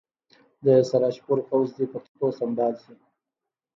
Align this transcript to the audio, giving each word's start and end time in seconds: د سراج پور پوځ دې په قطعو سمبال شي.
د 0.65 0.67
سراج 0.89 1.15
پور 1.25 1.39
پوځ 1.47 1.67
دې 1.77 1.85
په 1.91 1.97
قطعو 2.03 2.27
سمبال 2.39 2.73
شي. 2.83 2.93